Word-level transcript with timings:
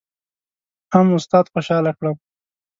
هم 0.93 1.07
استاد 1.17 1.45
خوشحاله 1.53 1.91
کړم. 1.97 2.15